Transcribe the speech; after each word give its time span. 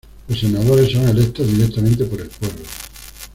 Los 0.27 0.39
senadores 0.39 0.91
son 0.93 1.07
electos 1.07 1.45
directamente 1.45 2.05
por 2.05 2.21
el 2.21 2.27
pueblo. 2.27 2.63